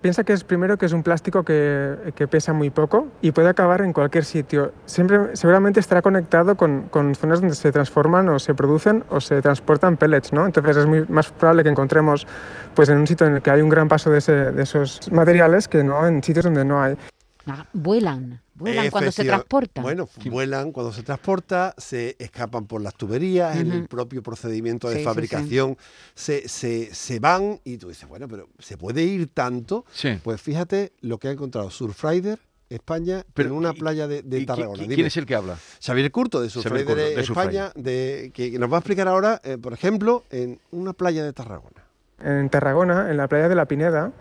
Piensa 0.00 0.22
que 0.22 0.32
es 0.32 0.44
primero 0.44 0.76
que 0.78 0.86
es 0.86 0.92
un 0.92 1.02
plástico 1.02 1.42
que, 1.42 2.12
que 2.14 2.28
pesa 2.28 2.52
muy 2.52 2.70
poco 2.70 3.08
y 3.20 3.32
puede 3.32 3.48
acabar 3.48 3.80
en 3.80 3.92
cualquier 3.92 4.24
sitio. 4.24 4.72
Siempre, 4.86 5.34
seguramente 5.34 5.80
estará 5.80 6.02
conectado 6.02 6.56
con, 6.56 6.82
con 6.82 7.16
zonas 7.16 7.40
donde 7.40 7.56
se 7.56 7.72
transforman 7.72 8.28
o 8.28 8.38
se 8.38 8.54
producen 8.54 9.02
o 9.10 9.20
se 9.20 9.42
transportan 9.42 9.96
pellets, 9.96 10.32
¿no? 10.32 10.46
Entonces 10.46 10.76
es 10.76 10.86
muy 10.86 11.04
más 11.08 11.30
probable 11.32 11.64
que 11.64 11.70
encontremos 11.70 12.28
pues, 12.74 12.88
en 12.90 12.98
un 12.98 13.06
sitio 13.08 13.26
en 13.26 13.34
el 13.36 13.42
que 13.42 13.50
hay 13.50 13.60
un 13.60 13.68
gran 13.68 13.88
paso 13.88 14.08
de, 14.10 14.18
ese- 14.18 14.52
de 14.52 14.62
esos 14.62 15.10
materiales 15.10 15.66
que 15.66 15.82
no 15.82 16.06
en 16.06 16.22
sitios 16.22 16.44
donde 16.44 16.64
no 16.64 16.80
hay. 16.80 16.96
Vuelan, 17.72 18.40
vuelan 18.54 18.90
cuando 18.90 19.12
se 19.12 19.24
transportan. 19.24 19.82
Bueno, 19.82 20.08
vuelan 20.26 20.72
cuando 20.72 20.92
se 20.92 21.02
transporta, 21.02 21.74
se 21.78 22.16
escapan 22.18 22.66
por 22.66 22.80
las 22.82 22.94
tuberías, 22.94 23.56
en 23.56 23.72
el 23.72 23.86
propio 23.88 24.22
procedimiento 24.22 24.88
de 24.88 24.94
Sí, 24.94 24.98
sí, 24.98 25.02
sí. 25.02 25.06
fabricación 25.06 25.76
Se, 26.14 26.48
se, 26.48 26.94
se 26.94 27.18
van 27.20 27.60
y 27.64 27.76
tú 27.78 27.88
dices, 27.88 28.08
bueno, 28.08 28.28
pero 28.28 28.48
¿se 28.58 28.76
puede 28.76 29.02
ir 29.02 29.28
tanto? 29.28 29.84
Sí. 29.92 30.18
Pues 30.22 30.40
fíjate 30.40 30.92
lo 31.00 31.18
que 31.18 31.28
ha 31.28 31.30
encontrado 31.32 31.70
Surfrider 31.70 32.38
España 32.70 33.24
Pero, 33.32 33.48
en 33.48 33.54
una 33.54 33.70
¿y- 33.70 33.78
playa 33.78 34.06
de, 34.06 34.20
de 34.22 34.40
¿Y 34.40 34.42
qui- 34.42 34.46
Tarragona. 34.46 34.84
¿Quién 34.86 35.06
es 35.06 35.16
el 35.16 35.24
que 35.24 35.34
habla? 35.34 35.56
Xavier 35.82 36.10
Curto 36.12 36.42
de 36.42 36.50
Surfrider 36.50 36.96
de 36.96 37.20
España, 37.22 37.72
de, 37.74 38.30
que 38.34 38.58
nos 38.58 38.70
va 38.70 38.76
a 38.76 38.80
explicar 38.80 39.08
ahora, 39.08 39.40
eh, 39.42 39.56
por 39.56 39.72
ejemplo, 39.72 40.24
en 40.30 40.60
una 40.70 40.92
playa 40.92 41.24
de 41.24 41.32
Tarragona. 41.32 41.84
En 42.22 42.50
Tarragona, 42.50 43.10
en 43.10 43.16
la 43.16 43.26
playa 43.28 43.48
de 43.48 43.54
la 43.54 43.64
Pineda, 43.66 44.12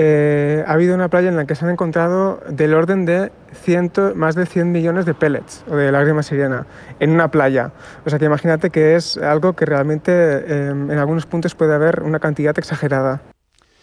eh, 0.00 0.62
ha 0.64 0.74
habido 0.74 0.94
una 0.94 1.08
playa 1.10 1.28
en 1.28 1.34
la 1.34 1.44
que 1.44 1.56
se 1.56 1.64
han 1.64 1.72
encontrado 1.72 2.40
del 2.48 2.72
orden 2.72 3.04
de 3.04 3.32
ciento, 3.52 4.14
más 4.14 4.36
de 4.36 4.46
100 4.46 4.70
millones 4.70 5.06
de 5.06 5.14
pellets 5.14 5.64
o 5.68 5.74
de 5.74 5.90
lágrima 5.90 6.22
sirena 6.22 6.68
en 7.00 7.10
una 7.10 7.32
playa. 7.32 7.72
O 8.06 8.10
sea 8.10 8.20
que 8.20 8.26
imagínate 8.26 8.70
que 8.70 8.94
es 8.94 9.16
algo 9.16 9.56
que 9.56 9.66
realmente 9.66 10.12
eh, 10.12 10.68
en 10.68 10.92
algunos 10.92 11.26
puntos 11.26 11.56
puede 11.56 11.74
haber 11.74 12.04
una 12.04 12.20
cantidad 12.20 12.56
exagerada. 12.56 13.22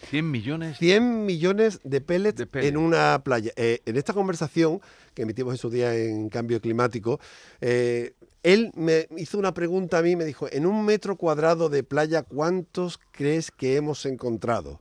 100 0.08 0.30
millones. 0.30 0.78
100 0.78 1.26
millones 1.26 1.80
de 1.84 2.00
pellets, 2.00 2.38
De 2.38 2.46
pellets. 2.46 2.70
en 2.70 2.78
una 2.78 3.20
playa. 3.22 3.52
Eh, 3.56 3.80
en 3.84 3.96
esta 3.96 4.14
conversación 4.14 4.80
que 5.12 5.22
emitimos 5.22 5.52
en 5.52 5.58
su 5.58 5.68
día 5.68 5.94
en 5.94 6.30
Cambio 6.30 6.62
Climático, 6.62 7.20
eh, 7.60 8.14
él 8.42 8.70
me 8.74 9.06
hizo 9.18 9.36
una 9.36 9.52
pregunta 9.52 9.98
a 9.98 10.02
mí, 10.02 10.16
me 10.16 10.24
dijo, 10.24 10.46
en 10.50 10.64
un 10.64 10.82
metro 10.86 11.16
cuadrado 11.16 11.68
de 11.68 11.82
playa, 11.82 12.22
¿cuántos 12.22 12.98
crees 13.10 13.50
que 13.50 13.76
hemos 13.76 14.06
encontrado? 14.06 14.78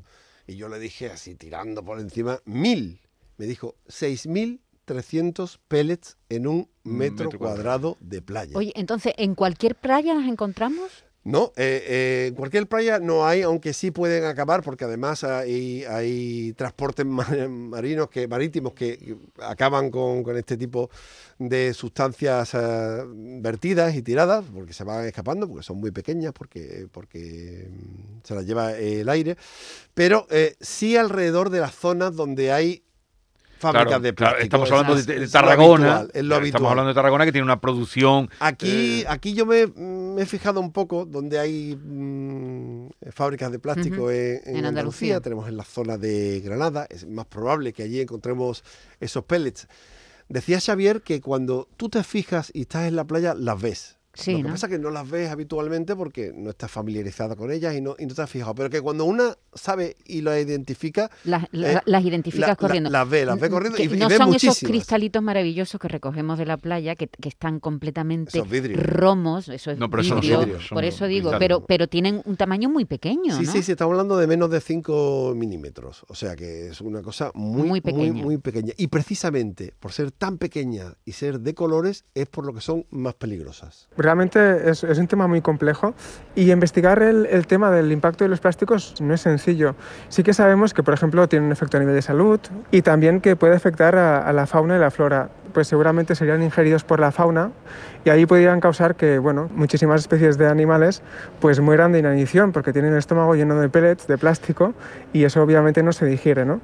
Y 0.48 0.56
yo 0.56 0.70
le 0.70 0.80
dije 0.80 1.08
así, 1.08 1.36
tirando 1.36 1.84
por 1.84 2.00
encima, 2.00 2.40
mil. 2.46 3.02
Me 3.38 3.46
dijo, 3.46 3.76
seis 3.88 4.28
mil 4.28 4.62
1.300 4.86 5.60
pellets 5.68 6.18
en 6.30 6.48
un 6.48 6.70
metro, 6.84 7.26
metro 7.26 7.40
cuadrado 7.40 7.98
de 8.00 8.22
playa. 8.22 8.58
Oye, 8.58 8.72
entonces, 8.76 9.14
¿en 9.18 9.36
cualquier 9.36 9.76
playa 9.76 10.14
las 10.14 10.28
encontramos? 10.28 11.05
No, 11.26 11.54
eh, 11.56 11.84
eh, 11.88 12.26
en 12.30 12.36
cualquier 12.36 12.68
playa 12.68 13.00
no 13.00 13.26
hay, 13.26 13.42
aunque 13.42 13.74
sí 13.74 13.90
pueden 13.90 14.26
acabar, 14.26 14.62
porque 14.62 14.86
además 14.86 15.24
hay, 15.24 15.84
hay 15.86 16.54
transportes 16.54 17.04
ma- 17.04 17.26
marinos 17.50 18.10
que, 18.12 18.28
marítimos 18.28 18.74
que 18.74 19.18
acaban 19.42 19.90
con, 19.90 20.22
con 20.22 20.38
este 20.38 20.56
tipo 20.56 20.92
de 21.40 21.74
sustancias 21.74 22.52
eh, 22.54 23.04
vertidas 23.42 23.96
y 23.96 24.04
tiradas, 24.04 24.46
porque 24.54 24.74
se 24.74 24.84
van 24.84 25.06
escapando, 25.08 25.48
porque 25.48 25.64
son 25.64 25.78
muy 25.80 25.90
pequeñas, 25.90 26.32
porque, 26.32 26.88
porque 26.92 27.70
mm, 27.72 28.20
se 28.24 28.36
las 28.36 28.46
lleva 28.46 28.74
el 28.78 29.10
aire, 29.10 29.36
pero 29.94 30.28
eh, 30.30 30.56
sí 30.62 30.98
alrededor 30.98 31.50
de 31.50 31.60
las 31.62 31.76
zonas 31.76 32.16
donde 32.16 32.52
hay 32.52 32.84
fábricas 33.58 33.88
Claro, 33.88 34.02
de 34.04 34.14
claro, 34.16 34.32
plástico. 34.34 34.44
estamos 34.44 34.68
Es- 34.68 34.72
hablando 34.74 35.00
es- 35.00 35.06
de, 35.06 35.14
de 35.20 35.24
es 35.26 35.34
lo 35.34 35.40
Tarragona. 35.40 35.96
habitual, 35.98 36.02
es 36.02 36.06
lo 36.06 36.12
Claro, 36.28 36.36
habitual. 36.36 36.46
Estamos 36.48 36.70
hablando 36.72 36.88
de 36.90 36.94
Tarragona 36.96 37.26
que 37.26 37.32
tiene 37.32 37.46
una 37.46 37.62
producción. 37.62 38.30
Aquí, 38.40 39.02
eh, 39.02 39.06
aquí 39.08 39.34
yo 39.34 39.46
me, 39.46 39.68
me 39.68 40.22
he 40.22 40.26
fijado 40.26 40.60
un 40.60 40.72
poco 40.72 41.06
donde 41.06 41.40
hay 41.40 41.76
mm, 41.76 42.90
fábricas 43.12 43.52
de 43.52 43.60
plástico 43.60 44.04
Ujú. 44.04 44.10
en, 44.10 44.18
en 44.18 44.56
En 44.58 44.66
Andalucía. 44.66 44.68
Andalucía. 44.70 45.22
Tenemos 45.22 45.48
en 45.50 45.58
la 45.58 45.64
zona 45.64 45.98
de 45.98 46.42
Granada. 46.44 46.88
Es 46.90 47.08
más 47.08 47.26
probable 47.26 47.74
que 47.74 47.84
allí 47.84 48.02
encontremos 48.02 48.64
esos 49.00 49.24
pellets. 49.26 49.68
Decía 50.28 50.60
Xavier 50.60 51.02
que 51.02 51.22
cuando 51.22 51.68
tú 51.78 51.88
te 51.90 52.04
fijas 52.04 52.50
y 52.54 52.62
estás 52.62 52.88
en 52.88 52.96
la 52.96 53.04
playa, 53.06 53.36
las 53.36 53.62
ves. 53.62 53.95
Sí, 54.16 54.32
Lo 54.32 54.38
que 54.38 54.44
¿no? 54.44 54.50
pasa 54.52 54.68
es 54.68 54.72
que 54.72 54.80
no 54.80 54.90
las 54.92 55.10
ves 55.10 55.30
habitualmente 55.30 55.96
porque 55.96 56.32
no 56.36 56.50
estás 56.52 56.72
familiarizada 56.72 57.36
con 57.36 57.52
ellas 57.52 57.76
y 57.76 57.82
no, 57.82 57.96
y 58.00 58.06
no 58.06 58.16
te 58.16 58.22
has 58.22 58.30
fijado. 58.30 58.56
Pero 58.56 58.70
que 58.70 58.82
cuando 58.82 59.06
una 59.06 59.36
sabe 59.54 59.96
y 60.06 60.22
la 60.22 60.40
identifica, 60.40 61.12
Las, 61.26 61.46
la- 61.52 61.74
Eh, 61.74 61.82
las 61.86 62.04
identificas 62.04 62.42
la- 62.42 62.48
la- 62.48 62.56
corriendo. 62.56 62.90
las 62.90 63.10
ve, 63.10 63.26
las 63.26 63.40
ve 63.40 63.50
corriendo 63.50 63.78
Que 63.78 63.84
y- 63.84 63.94
y 63.94 63.98
no 63.98 64.08
ve 64.08 64.18
son 64.18 64.34
esos 64.34 64.60
cristalitos 64.60 65.22
maravillosos 65.22 65.80
que 65.80 65.88
recogemos 65.88 66.38
de 66.40 66.46
la 66.46 66.58
playa 66.58 66.96
que, 66.96 67.08
que 67.08 67.30
están 67.30 67.60
completamente 67.60 68.38
Esos 68.38 68.50
vidrios. 68.50 68.82
romos, 68.84 69.50
eso 69.50 69.72
es 69.72 69.78
No, 69.78 69.90
pero 69.90 70.02
eso 70.02 70.16
no 70.16 70.22
son 70.22 70.30
vidrio, 70.30 70.40
vidrios, 70.40 70.68
son 70.68 70.76
por 70.76 70.84
eso 70.86 71.06
digo, 71.08 71.30
cristales. 71.30 71.40
pero 71.48 71.66
pero 71.66 71.88
tienen 71.88 72.22
un 72.26 72.38
tamaño 72.38 72.70
muy 72.70 72.86
pequeño, 72.86 73.36
Sí, 73.38 73.44
¿no? 73.46 73.52
sí, 73.52 73.64
sí, 73.64 73.72
estamos 73.74 73.92
hablando 73.94 74.18
de 74.18 74.28
menos 74.28 74.50
de 74.50 74.62
5 74.62 75.34
milímetros. 75.36 76.06
O 76.08 76.16
sea 76.16 76.36
que 76.36 76.68
es 76.70 76.80
una 76.82 77.02
cosa 77.02 77.32
muy, 77.34 77.62
Muy 77.62 77.68
muy, 77.70 77.82
pequeña. 77.82 78.14
muy 78.24 78.38
pequeña. 78.38 78.74
Y 78.78 78.88
precisamente 78.88 79.74
por 79.80 79.92
ser 79.92 80.12
tan 80.12 80.38
pequeña 80.38 80.94
y 81.06 81.12
ser 81.14 81.40
de 81.42 81.54
colores 81.54 82.06
es 82.14 82.28
por 82.28 82.46
lo 82.46 82.54
que 82.54 82.62
son 82.62 82.86
más 82.92 83.16
peligrosas. 83.16 83.88
Realmente 84.06 84.70
es, 84.70 84.84
es 84.84 84.98
un 85.00 85.08
tema 85.08 85.28
muy 85.28 85.42
complejo 85.42 85.96
y 86.36 86.52
investigar 86.52 87.02
el, 87.02 87.26
el 87.26 87.48
tema 87.48 87.72
del 87.72 87.92
impacto 87.92 88.24
de 88.24 88.30
los 88.30 88.40
plásticos 88.40 89.02
no 89.02 89.14
es 89.16 89.22
sencillo. 89.22 89.76
Sí 90.10 90.22
que 90.22 90.34
sabemos 90.34 90.74
que, 90.74 90.84
por 90.84 90.94
ejemplo, 90.94 91.28
tiene 91.28 91.46
un 91.46 91.52
efecto 91.52 91.78
a 91.78 91.80
nivel 91.80 91.96
de 91.96 92.04
salud 92.04 92.40
y 92.70 92.84
también 92.84 93.20
que 93.20 93.36
puede 93.36 93.56
afectar 93.56 93.96
a, 93.96 94.20
a 94.20 94.32
la 94.32 94.46
fauna 94.46 94.76
y 94.78 94.80
la 94.80 94.92
flora. 94.92 95.30
Pues 95.54 95.68
seguramente 95.68 96.16
serían 96.16 96.44
ingeridos 96.44 96.84
por 96.84 97.00
la 97.00 97.12
fauna 97.12 97.52
y 98.04 98.12
ahí 98.12 98.26
podrían 98.26 98.60
causar 98.60 98.96
que, 98.96 99.18
bueno, 99.18 99.50
muchísimas 99.54 100.02
especies 100.02 100.38
de 100.38 100.48
animales 100.48 101.02
pues 101.40 101.60
mueran 101.60 101.92
de 101.92 102.00
inanición 102.00 102.52
porque 102.52 102.74
tienen 102.74 102.92
el 102.92 103.00
estómago 103.00 103.36
lleno 103.36 103.60
de 103.60 103.70
pellets, 103.70 104.06
de 104.06 104.18
plástico 104.18 104.74
y 105.14 105.24
eso 105.24 105.42
obviamente 105.42 105.82
no 105.82 105.94
se 105.94 106.06
digiere, 106.06 106.46
¿no? 106.46 106.62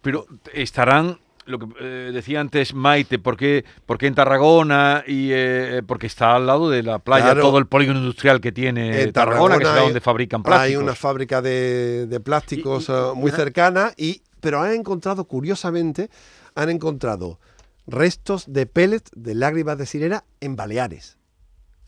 Pero 0.00 0.24
estarán, 0.54 1.18
lo 1.50 1.58
que 1.58 1.66
eh, 1.80 2.10
decía 2.12 2.40
antes 2.40 2.72
Maite, 2.74 3.18
¿por 3.18 3.36
qué, 3.36 3.64
por 3.86 3.98
qué 3.98 4.06
en 4.06 4.14
Tarragona? 4.14 5.04
y 5.06 5.28
eh, 5.32 5.82
Porque 5.86 6.06
está 6.06 6.36
al 6.36 6.46
lado 6.46 6.70
de 6.70 6.82
la 6.82 6.98
playa, 6.98 7.26
Claro. 7.26 7.42
todo 7.42 7.58
el 7.58 7.66
polígono 7.66 7.98
industrial 8.00 8.40
que 8.40 8.52
tiene 8.52 9.02
En 9.02 9.12
Tarragona, 9.12 9.58
que 9.58 9.64
es 9.64 9.70
hay- 9.70 9.82
donde 9.84 10.00
fabrican 10.00 10.42
plásticos. 10.42 10.68
Hay 10.68 10.76
una 10.76 10.94
fábrica 10.94 11.42
de, 11.42 12.06
de 12.06 12.20
plásticos 12.20 12.88
Y- 12.88 12.92
y- 12.92 12.94
eh, 12.94 13.12
muy 13.14 13.30
cercana, 13.32 13.92
y, 13.96 14.22
pero 14.40 14.60
han 14.62 14.72
encontrado, 14.72 15.24
curiosamente, 15.24 16.08
han 16.54 16.70
encontrado 16.70 17.38
restos 17.86 18.44
de 18.52 18.66
pellets 18.66 19.10
de 19.14 19.34
lágrimas 19.34 19.76
de 19.78 19.86
sirena 19.86 20.24
en 20.40 20.56
Baleares. 20.56 21.18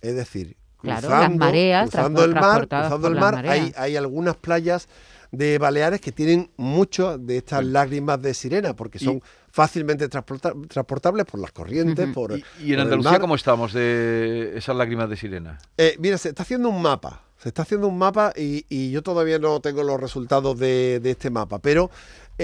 Es 0.00 0.14
decir, 0.16 0.56
Claro, 0.82 1.00
cruzando, 1.08 1.28
las 1.28 1.36
mareas, 1.38 1.90
cruzando 1.90 2.24
el 2.24 2.34
mar, 2.34 2.68
cruzando 2.68 3.08
el 3.08 3.14
mar 3.14 3.46
hay, 3.46 3.72
hay 3.76 3.96
algunas 3.96 4.36
playas 4.36 4.88
de 5.30 5.56
Baleares 5.58 6.00
que 6.00 6.12
tienen 6.12 6.50
mucho 6.58 7.16
de 7.16 7.38
estas 7.38 7.64
lágrimas 7.64 8.20
de 8.20 8.34
sirena, 8.34 8.74
porque 8.76 8.98
Y- 9.00 9.04
son 9.04 9.22
fácilmente 9.50 10.08
transporta- 10.08 10.52
transportables 10.68 11.24
por 11.26 11.40
las 11.40 11.52
corrientes, 11.52 12.08
por, 12.12 12.32
¿Y, 12.32 12.34
y 12.36 12.40
por 12.40 12.62
en 12.64 12.72
el 12.74 12.80
Andalucía 12.80 13.12
mar. 13.12 13.20
cómo 13.20 13.34
estamos 13.34 13.72
de 13.72 14.52
esas 14.56 14.76
lágrimas 14.76 15.08
de 15.08 15.16
sirena? 15.16 15.58
Eh, 15.78 15.96
mira, 15.98 16.18
se 16.18 16.30
está 16.30 16.42
haciendo 16.42 16.68
un 16.68 16.82
mapa. 16.82 17.22
Se 17.38 17.48
está 17.48 17.62
haciendo 17.62 17.88
un 17.88 17.98
mapa 17.98 18.32
y, 18.36 18.64
y 18.68 18.90
yo 18.92 19.02
todavía 19.02 19.38
no 19.38 19.58
tengo 19.60 19.82
los 19.82 19.98
resultados 20.00 20.56
de, 20.58 21.00
de 21.02 21.10
este 21.10 21.28
mapa, 21.28 21.58
pero 21.58 21.90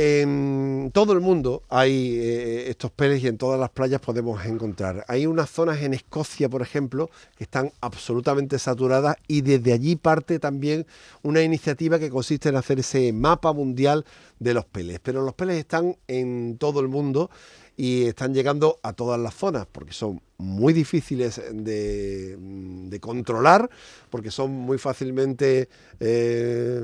en 0.01 0.93
todo 0.95 1.13
el 1.13 1.19
mundo 1.19 1.65
hay 1.69 2.17
eh, 2.19 2.71
estos 2.71 2.93
peles 2.93 3.21
y 3.25 3.27
en 3.27 3.37
todas 3.37 3.59
las 3.59 3.71
playas 3.71 4.01
podemos 4.01 4.45
encontrar. 4.47 5.05
Hay 5.09 5.27
unas 5.27 5.51
zonas 5.51 5.83
en 5.83 5.93
Escocia, 5.93 6.49
por 6.49 6.63
ejemplo, 6.63 7.11
que 7.37 7.43
están 7.43 7.73
absolutamente 7.81 8.61
saturadas 8.61 9.17
y 9.27 9.41
desde 9.41 9.73
allí 9.73 9.97
parte 9.97 10.39
también 10.39 10.87
una 11.23 11.43
iniciativa 11.43 11.99
que 11.99 12.11
consiste 12.11 12.49
en 12.49 12.55
hacer 12.55 12.79
ese 12.79 13.13
mapa 13.13 13.53
mundial 13.53 14.05
de 14.39 14.55
los 14.55 14.65
peles. 14.67 15.01
Pero 15.03 15.23
los 15.23 15.35
peles 15.35 15.57
están 15.57 15.97
en 16.07 16.59
todo 16.59 16.79
el 16.79 16.87
mundo 16.87 17.29
y 17.77 18.05
están 18.05 18.33
llegando 18.33 18.79
a 18.85 18.93
todas 18.93 19.19
las 19.19 19.35
zonas 19.35 19.67
porque 19.71 19.93
son 19.93 20.23
muy 20.37 20.73
difíciles 20.73 21.43
de, 21.53 22.37
de 22.39 23.01
controlar, 23.01 23.69
porque 24.11 24.31
son 24.31 24.53
muy 24.53 24.79
fácilmente 24.79 25.69
eh, 25.99 26.81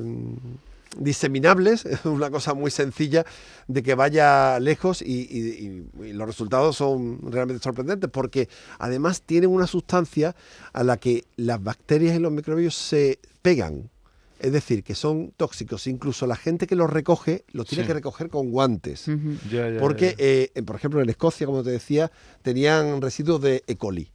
diseminables, 0.96 1.84
es 1.86 2.04
una 2.04 2.30
cosa 2.30 2.54
muy 2.54 2.70
sencilla 2.70 3.24
de 3.68 3.82
que 3.82 3.94
vaya 3.94 4.58
lejos 4.60 5.02
y, 5.02 5.06
y- 5.30 5.86
y- 6.02 6.06
y 6.08 6.12
los 6.12 6.26
resultados 6.26 6.76
son 6.76 7.20
realmente 7.32 7.62
sorprendentes 7.62 8.10
porque 8.10 8.48
además 8.78 9.22
tienen 9.22 9.50
una 9.50 9.66
sustancia 9.66 10.34
a 10.72 10.82
la 10.84 10.96
que 10.96 11.24
las 11.36 11.62
bacterias 11.62 12.16
y 12.16 12.18
los 12.18 12.32
microbios 12.32 12.74
se 12.74 13.18
pegan. 13.42 13.90
Es 14.40 14.52
decir, 14.52 14.82
que 14.82 14.94
son 14.94 15.32
tóxicos. 15.36 15.86
Incluso 15.86 16.26
la 16.26 16.36
gente 16.36 16.66
que 16.66 16.76
los 16.76 16.90
recoge 16.90 17.44
los 17.52 17.66
tiene 17.66 17.84
Sí. 17.84 17.86
que 17.88 17.94
recoger 17.94 18.28
con 18.28 18.50
guantes. 18.50 19.08
Ujú. 19.08 19.36
Ya, 19.50 19.70
ya, 19.70 19.80
Porque, 19.80 20.10
ya. 20.10 20.14
eh, 20.18 20.62
por 20.66 20.76
ejemplo, 20.76 21.00
en 21.00 21.08
Escocia, 21.08 21.46
como 21.46 21.62
te 21.62 21.70
decía, 21.70 22.10
tenían 22.42 23.00
residuos 23.00 23.40
de 23.40 23.62
E. 23.66 23.76
coli. 23.76 24.10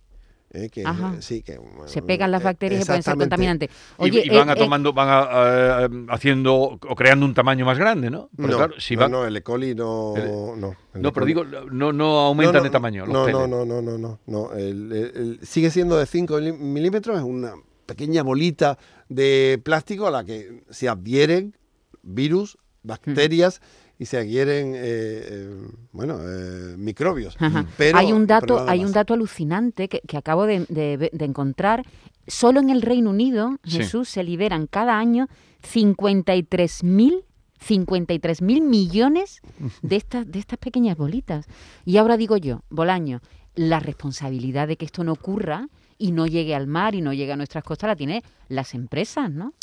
Eh, 0.52 0.70
que, 0.70 0.84
Ajá. 0.86 1.16
sí, 1.22 1.42
que, 1.44 1.58
bueno, 1.58 1.88
Se 1.88 2.02
pegan 2.02 2.32
las 2.32 2.42
eh, 2.42 2.46
bacterias 2.46 2.82
y 2.82 2.86
pueden 2.86 3.04
ser 3.04 3.16
contaminantes. 3.18 3.70
Y- 3.70 4.04
Oye, 4.04 4.24
y, 4.26 4.30
van 4.30 4.50
eh, 4.50 4.52
a 4.52 4.56
eh, 4.56 4.58
tomando, 4.58 4.94
van 4.94 5.08
a, 5.10 5.86
eh, 5.86 5.90
haciendo 6.10 6.56
o 6.56 6.96
creando 6.96 7.26
un 7.26 7.34
tamaño 7.34 7.66
más 7.66 7.78
grande, 7.78 8.10
¿no? 8.10 8.30
Porque 8.36 8.52
No, 8.52 8.58
claro, 8.58 8.74
si 8.80 8.96
no, 8.96 9.02
van- 9.02 9.12
no, 9.12 9.26
el 9.26 9.36
E. 9.38 9.44
coli 9.44 9.76
no. 9.76 10.14
El- 10.18 10.60
no, 10.60 10.76
el 10.94 11.02
no, 11.02 11.10
E. 11.10 11.12
pero 11.12 11.26
coli- 11.26 11.28
digo, 11.28 11.44
no, 11.72 11.94
no 11.94 12.20
aumentan 12.20 12.54
No, 12.56 12.60
no, 12.60 12.64
de 12.64 12.70
tamaño. 12.70 13.06
los 13.06 13.14
No, 13.14 13.28
no, 13.30 13.48
no, 13.48 13.66
no, 13.66 13.82
no, 13.82 13.98
no. 13.98 14.20
no, 14.26 14.54
el- 14.54 14.92
el- 14.92 15.12
el- 15.16 15.40
sigue 15.44 15.70
siendo 15.70 15.98
de 15.98 16.06
5 16.06 16.40
milímetros, 16.40 17.18
es 17.18 17.24
una 17.24 17.54
pequeña 17.86 18.24
bolita 18.24 18.78
de 19.08 19.60
plástico 19.64 20.08
a 20.08 20.12
la 20.12 20.24
que 20.24 20.64
se 20.70 20.88
adhieren 20.90 21.56
virus, 22.02 22.58
bacterias 22.84 23.62
y 24.00 24.06
se 24.06 24.18
adhieren, 24.18 24.74
eh, 24.76 24.80
eh, 24.82 25.68
bueno, 25.92 26.18
eh, 26.24 26.76
microbios. 26.78 27.36
Ajá. 27.38 27.66
Pero- 27.78 27.98
hay 27.98 28.12
un 28.14 28.26
dato, 28.26 28.68
hay 28.68 28.84
un 28.84 28.94
dato 28.94 29.14
alucinante 29.14 29.90
que, 29.90 30.00
que 30.08 30.18
acabo 30.18 30.46
de, 30.46 30.66
de 30.70 31.10
de 31.12 31.26
encontrar. 31.26 31.86
Solo 32.26 32.60
en 32.62 32.70
el 32.70 32.82
Reino 32.82 33.10
Unido, 33.10 33.58
Sí. 33.66 33.78
Jesús, 33.78 34.08
se 34.08 34.24
liberan 34.24 34.68
cada 34.68 34.98
año 34.98 35.28
53.000 35.64 37.24
53 37.62 38.42
mil 38.42 38.62
millones 38.62 39.42
de 39.82 39.98
estas, 39.98 40.32
de 40.32 40.40
estas 40.40 40.58
pequeñas 40.60 40.96
bolitas. 40.96 41.46
Y 41.84 41.98
ahora 41.98 42.16
digo 42.16 42.38
yo, 42.38 42.62
Bolaño, 42.70 43.20
la 43.56 43.82
responsabilidad 43.82 44.70
de 44.70 44.78
que 44.78 44.86
esto 44.86 45.04
no 45.04 45.12
ocurra 45.12 45.68
y 45.98 46.14
no 46.14 46.26
llegue 46.26 46.56
al 46.56 46.68
mar 46.68 46.96
y 46.96 47.02
no 47.02 47.12
llegue 47.12 47.34
a 47.34 47.36
nuestras 47.36 47.66
costas 47.66 47.90
la 47.90 47.96
tienen 47.98 48.22
las 48.48 48.74
empresas, 48.74 49.30
¿no? 49.30 49.54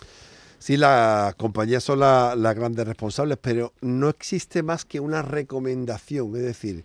Sí, 0.59 0.77
las 0.77 1.35
compañías 1.37 1.85
son 1.85 2.01
la- 2.01 2.35
las 2.37 2.55
grandes 2.57 2.87
responsables, 2.87 3.39
pero 3.41 3.73
no 3.83 4.09
existe 4.09 4.63
más 4.63 4.85
que 4.85 5.01
una 5.01 5.23
recomendación, 5.23 6.35
es 6.37 6.43
decir, 6.43 6.85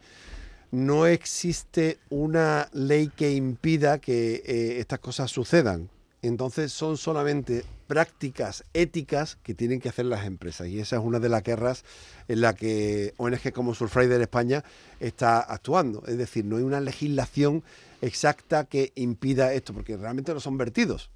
no 0.72 1.06
existe 1.08 1.98
una 2.10 2.70
ley 2.74 3.10
que 3.16 3.32
impida 3.34 4.00
que 4.00 4.44
eh, 4.46 4.80
estas 4.80 5.00
cosas 5.00 5.32
sucedan. 5.32 5.90
Entonces 6.22 6.72
son 6.72 6.98
solamente 6.98 7.66
prácticas 7.88 8.64
éticas 8.74 9.38
que 9.44 9.56
tienen 9.56 9.80
que 9.80 9.90
hacer 9.90 10.06
las 10.06 10.26
empresas 10.26 10.68
y 10.68 10.80
esa 10.80 10.98
es 10.98 11.02
una 11.04 11.20
de 11.20 11.30
las 11.30 11.44
guerras 11.44 11.84
en 12.28 12.42
la 12.42 12.54
que 12.54 13.14
ONG 13.18 13.52
como 13.52 13.74
Surfrider 13.74 14.22
España 14.22 14.64
está 15.00 15.40
actuando. 15.40 16.04
Es 16.08 16.18
decir, 16.18 16.46
no 16.46 16.58
hay 16.58 16.64
una 16.64 16.80
legislación 16.80 17.64
exacta 18.02 18.66
que 18.66 18.92
impida 18.96 19.54
esto, 19.54 19.74
porque 19.74 19.98
realmente 19.98 20.34
no 20.34 20.40
son 20.40 20.58
vertidos. 20.58 21.10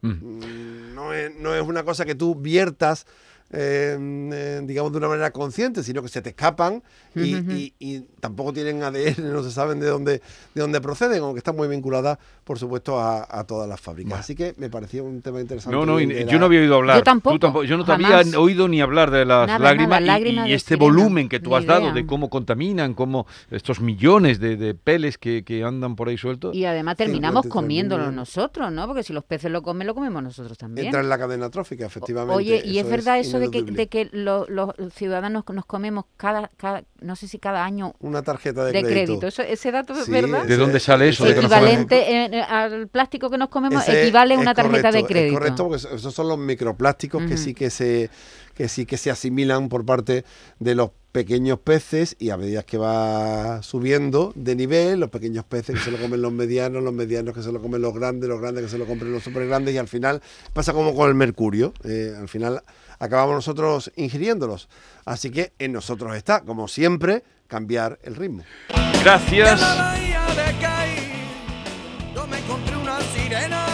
Mm. 0.00 0.08
Mm, 0.10 0.94
no 0.94 1.12
es, 1.12 1.34
no 1.36 1.54
es 1.54 1.62
una 1.62 1.82
cosa 1.84 2.04
que 2.04 2.14
tú 2.14 2.34
viertas, 2.34 3.06
eh, 3.50 3.96
eh, 4.32 4.60
digamos, 4.64 4.92
de 4.92 4.98
una 4.98 5.08
manera 5.08 5.30
consciente, 5.32 5.82
sino 5.82 6.02
que 6.02 6.08
se 6.08 6.20
te 6.22 6.28
escapan 6.30 6.82
y- 7.56 7.74
y 7.78 8.00
tampoco 8.20 8.52
tienen 8.52 8.82
ADN, 8.82 9.32
no 9.32 9.42
se 9.42 9.50
saben 9.50 9.80
de 9.80 9.86
dónde, 9.86 10.20
de 10.54 10.60
dónde 10.60 10.80
proceden, 10.80 11.22
aunque 11.22 11.38
están 11.38 11.56
muy 11.56 11.66
vinculadas 11.68 12.18
por 12.48 12.58
supuesto, 12.58 12.98
a, 12.98 13.26
a 13.28 13.44
todas 13.44 13.68
las 13.68 13.78
fábricas. 13.78 14.18
Así 14.20 14.34
que 14.34 14.54
me 14.56 14.70
pareció 14.70 15.04
un 15.04 15.20
tema 15.20 15.38
interesante. 15.38 15.76
No, 15.76 15.84
no, 15.84 15.98
la- 16.00 16.22
yo 16.22 16.38
no 16.38 16.46
había 16.46 16.60
oído 16.60 16.76
hablar. 16.76 16.96
Yo 16.96 17.02
tampoco, 17.02 17.38
Tú 17.38 17.64
Yo 17.64 17.76
no 17.76 17.84
te 17.84 17.92
había 17.92 18.22
oído 18.38 18.68
ni 18.68 18.80
hablar 18.80 19.10
de 19.10 19.26
las 19.26 19.46
Nada, 19.46 19.58
lágrimas, 19.58 19.88
nada, 19.90 20.00
y- 20.00 20.06
lágrimas 20.06 20.46
y, 20.46 20.48
de 20.50 20.54
este 20.56 20.74
sirena, 20.76 20.84
volumen 20.84 21.28
que 21.28 21.40
tú 21.40 21.54
has 21.54 21.66
dado 21.66 21.92
de 21.92 22.06
cómo 22.06 22.30
contaminan, 22.30 22.94
cómo 22.94 23.26
estos 23.50 23.80
millones 23.80 24.40
de, 24.40 24.56
de 24.56 24.74
peles 24.74 25.18
que, 25.18 25.44
que 25.44 25.62
andan 25.62 25.94
por 25.94 26.08
ahí 26.08 26.16
sueltos. 26.16 26.54
Y 26.56 26.64
además 26.64 26.96
terminamos 26.96 27.44
53.000 27.44 27.48
comiéndolo 27.50 28.02
millones. 28.04 28.16
nosotros, 28.16 28.72
¿no? 28.72 28.86
Porque 28.86 29.02
si 29.02 29.12
los 29.12 29.24
peces 29.24 29.50
lo 29.52 29.60
comen, 29.62 29.86
lo 29.86 29.94
comemos 29.94 30.22
nosotros 30.22 30.56
también. 30.56 30.86
Entra 30.86 31.02
en 31.02 31.10
la 31.10 31.18
cadena 31.18 31.50
trófica, 31.50 31.84
efectivamente. 31.84 32.34
Oye, 32.34 32.62
y 32.64 32.78
es 32.78 32.88
verdad 32.88 33.18
eso 33.18 33.38
de 33.38 33.50
que, 33.50 33.62
de 33.62 33.88
que 33.88 34.08
lo- 34.12 34.46
los 34.48 34.70
ciudadanos 34.94 35.44
nos 35.52 35.66
comemos 35.66 36.06
cada, 36.16 36.50
cada, 36.56 36.82
no 37.02 37.14
sé 37.14 37.28
si 37.28 37.38
cada 37.38 37.62
año 37.64 37.92
Una 38.00 38.22
tarjeta 38.22 38.64
de, 38.64 38.72
de 38.72 38.82
crédito. 38.82 39.26
Eso, 39.26 39.42
ese 39.42 39.70
dato 39.70 39.92
es 39.92 40.08
verdad. 40.08 40.46
¿De 40.46 40.56
dónde 40.56 40.80
sale 40.80 41.10
eso? 41.10 41.24
de 41.24 41.34
que 41.34 41.42
nos 41.42 41.52
Equivalente 41.52 42.37
al 42.42 42.88
plástico 42.88 43.30
que 43.30 43.38
nos 43.38 43.48
comemos 43.48 43.82
Ese 43.82 44.02
equivale 44.02 44.34
a 44.34 44.36
es 44.36 44.42
una 44.42 44.54
tarjeta 44.54 44.90
de 44.92 45.00
correcto, 45.00 45.06
crédito. 45.08 45.32
Es 45.34 45.38
correcto, 45.38 45.62
porque 45.64 45.76
eso- 45.76 45.94
esos 45.94 46.14
son 46.14 46.28
los 46.28 46.38
microplásticos 46.38 47.22
que 47.24 47.36
sí 47.36 47.54
que 47.54 47.70
se 47.70 48.10
que 48.54 48.68
sí 48.68 48.86
que 48.86 48.96
se 48.96 49.10
asimilan 49.10 49.68
por 49.68 49.86
parte 49.86 50.24
de 50.58 50.74
los 50.74 50.90
pequeños 51.12 51.60
peces 51.60 52.16
y 52.18 52.30
a 52.30 52.36
medida 52.36 52.64
que 52.64 52.76
va 52.76 53.62
subiendo 53.62 54.32
de 54.34 54.56
nivel, 54.56 54.98
los 54.98 55.10
pequeños 55.10 55.44
peces 55.44 55.76
que 55.76 55.80
se 55.82 55.90
lo 55.92 55.98
comen 55.98 56.20
los 56.22 56.32
medianos, 56.32 56.82
los 56.82 56.92
medianos 56.92 57.34
que 57.34 57.42
se 57.42 57.52
lo 57.52 57.62
comen 57.62 57.80
los 57.82 57.94
grandes, 57.94 58.28
los 58.28 58.40
grandes 58.40 58.64
que 58.64 58.70
se 58.70 58.78
lo 58.78 58.84
comen 58.86 59.12
los 59.12 59.22
super 59.22 59.46
grandes 59.46 59.74
y 59.74 59.78
al 59.78 59.86
final 59.88 60.20
pasa 60.52 60.72
como 60.72 60.92
con 60.94 61.08
el 61.08 61.14
mercurio, 61.14 61.72
eh, 61.84 62.14
al 62.18 62.28
final 62.28 62.60
acabamos 62.98 63.36
nosotros 63.36 63.92
ingiriéndolos. 63.94 64.68
Así 65.04 65.30
que 65.30 65.52
en 65.60 65.72
nosotros 65.72 66.16
está, 66.16 66.40
como 66.40 66.66
siempre, 66.66 67.22
cambiar 67.46 67.98
el 68.02 68.16
ritmo. 68.16 68.42
Gracias. 69.04 69.60
Una 72.48 73.00
sirena. 73.00 73.66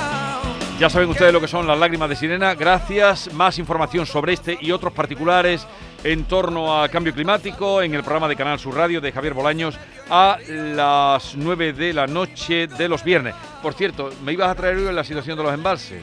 Ya 0.78 0.90
saben 0.90 1.08
ustedes 1.08 1.32
lo 1.32 1.40
que 1.40 1.46
son 1.46 1.66
las 1.66 1.78
lágrimas 1.78 2.08
de 2.08 2.16
sirena. 2.16 2.54
Gracias. 2.54 3.32
Más 3.32 3.58
información 3.58 4.06
sobre 4.06 4.32
este 4.32 4.58
y 4.60 4.72
otros 4.72 4.92
particulares 4.92 5.66
en 6.02 6.24
torno 6.24 6.80
al 6.80 6.90
cambio 6.90 7.14
climático 7.14 7.80
en 7.80 7.94
el 7.94 8.02
programa 8.02 8.28
de 8.28 8.36
Canal 8.36 8.58
Sur 8.58 8.74
Radio 8.74 9.00
de 9.00 9.12
Javier 9.12 9.34
Bolaños 9.34 9.78
a 10.10 10.38
las 10.48 11.36
9 11.36 11.72
de 11.72 11.92
la 11.92 12.06
noche 12.06 12.66
de 12.66 12.88
los 12.88 13.04
viernes. 13.04 13.34
Por 13.62 13.74
cierto, 13.74 14.10
me 14.24 14.32
ibas 14.32 14.50
a 14.50 14.54
traer 14.54 14.76
hoy 14.76 14.92
la 14.92 15.04
situación 15.04 15.38
de 15.38 15.44
los 15.44 15.54
embalses. 15.54 16.02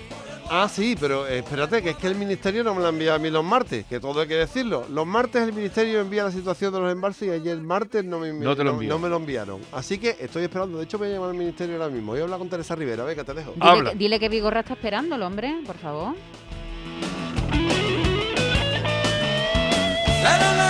Ah, 0.53 0.67
sí, 0.67 0.97
pero 0.99 1.25
espérate, 1.27 1.81
que 1.81 1.91
es 1.91 1.95
que 1.95 2.07
el 2.07 2.15
Ministerio 2.15 2.61
no 2.61 2.75
me 2.75 2.81
lo 2.81 2.89
envía 2.89 3.15
a 3.15 3.17
mí 3.17 3.29
los 3.29 3.41
martes, 3.41 3.85
que 3.85 4.01
todo 4.01 4.19
hay 4.19 4.27
que 4.27 4.35
decirlo. 4.35 4.85
Los 4.89 5.07
martes 5.07 5.43
el 5.43 5.53
Ministerio 5.53 6.01
envía 6.01 6.25
la 6.25 6.31
situación 6.31 6.73
de 6.73 6.81
los 6.81 6.91
embalses 6.91 7.29
y 7.29 7.31
ayer 7.31 7.57
martes 7.61 8.03
no 8.03 8.19
me, 8.19 8.33
no, 8.33 8.53
te 8.53 8.65
lo 8.65 8.73
no, 8.73 8.81
no 8.81 8.99
me 8.99 9.07
lo 9.07 9.15
enviaron. 9.15 9.61
Así 9.71 9.97
que 9.97 10.17
estoy 10.19 10.43
esperando. 10.43 10.77
De 10.77 10.83
hecho, 10.83 10.97
voy 10.97 11.07
a 11.07 11.11
llamar 11.11 11.29
al 11.29 11.37
Ministerio 11.37 11.77
ahora 11.77 11.87
mismo. 11.87 12.11
Voy 12.11 12.19
a 12.19 12.23
hablar 12.23 12.37
con 12.37 12.49
Teresa 12.49 12.75
Rivera, 12.75 13.05
venga, 13.05 13.23
te 13.23 13.33
dejo. 13.33 13.53
Dile, 13.53 13.65
Habla. 13.65 13.91
Que, 13.91 13.95
dile 13.97 14.19
que 14.19 14.27
Vigorra 14.27 14.59
está 14.59 14.73
esperándolo, 14.73 15.25
hombre, 15.25 15.55
por 15.65 15.77
favor. 15.77 16.15
La, 20.21 20.37
la, 20.37 20.53
la. 20.57 20.60